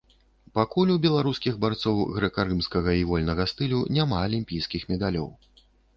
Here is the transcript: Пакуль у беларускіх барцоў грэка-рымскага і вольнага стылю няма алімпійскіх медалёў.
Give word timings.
Пакуль 0.57 0.93
у 0.93 1.01
беларускіх 1.03 1.59
барцоў 1.65 2.01
грэка-рымскага 2.15 2.95
і 3.03 3.03
вольнага 3.11 3.47
стылю 3.53 3.83
няма 3.99 4.17
алімпійскіх 4.29 4.89
медалёў. 4.95 5.29